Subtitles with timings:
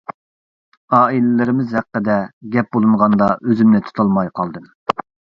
[0.99, 2.15] ئائىلىلىرىمىز ھەققىدە
[2.55, 4.65] گەپ بولۇنغاندا ئۆزۈمنى تۇتالماي قالدىم.